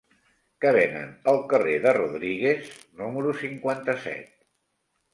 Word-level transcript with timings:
Què 0.63 0.71
venen 0.77 1.11
al 1.33 1.37
carrer 1.51 1.77
de 1.85 1.95
Rodríguez 1.99 2.75
número 3.05 3.39
cinquanta-set? 3.45 4.37